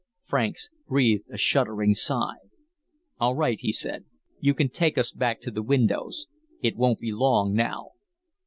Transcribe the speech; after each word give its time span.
Franks 0.25 0.67
breathed 0.87 1.29
a 1.29 1.37
shuddering 1.37 1.93
sigh. 1.93 2.37
"All 3.19 3.35
right," 3.35 3.59
he 3.59 3.71
said. 3.71 4.05
"You 4.39 4.55
can 4.55 4.69
take 4.69 4.97
us 4.97 5.11
back 5.11 5.39
to 5.41 5.51
the 5.51 5.61
windows. 5.61 6.25
It 6.59 6.75
won't 6.75 6.97
be 6.99 7.11
long 7.11 7.53
now." 7.53 7.91